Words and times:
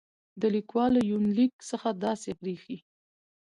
د 0.41 0.43
ليکوال 0.55 0.91
له 0.97 1.01
يونليک 1.11 1.53
څخه 1.69 1.89
داسې 2.05 2.29
برېښي 2.39 2.77